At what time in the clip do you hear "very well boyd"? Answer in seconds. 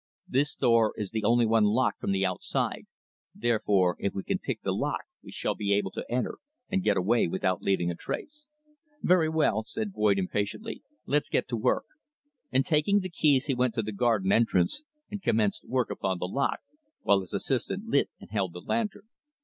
9.03-9.67